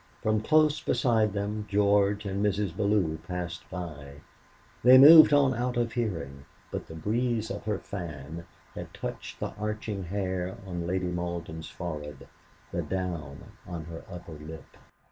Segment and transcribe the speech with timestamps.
[0.23, 2.75] From close beside them George and Mrs.
[2.75, 4.21] Bellew passed by.
[4.83, 9.53] They moved on out of hearing, but the breeze of her fan had touched the
[9.59, 12.27] arching hair on Lady Malden's forehead,
[12.71, 14.65] the down on her upper lip.